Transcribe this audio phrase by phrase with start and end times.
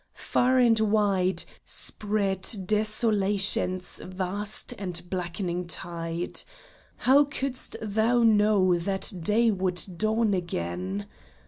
[0.15, 6.41] Far and wide Spread desolation's vast and blackening tide.
[6.95, 11.05] How couldst thou know that day would dawn again